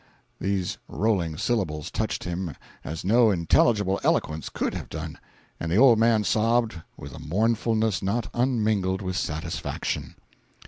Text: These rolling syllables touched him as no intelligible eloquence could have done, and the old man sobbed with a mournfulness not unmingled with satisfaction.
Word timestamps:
These 0.39 0.79
rolling 0.87 1.37
syllables 1.37 1.91
touched 1.91 2.23
him 2.23 2.55
as 2.83 3.05
no 3.05 3.29
intelligible 3.29 3.99
eloquence 4.03 4.49
could 4.49 4.73
have 4.73 4.89
done, 4.89 5.19
and 5.59 5.71
the 5.71 5.75
old 5.77 5.99
man 5.99 6.23
sobbed 6.23 6.81
with 6.97 7.13
a 7.13 7.19
mournfulness 7.19 8.01
not 8.01 8.27
unmingled 8.33 9.03
with 9.03 9.15
satisfaction. 9.15 10.15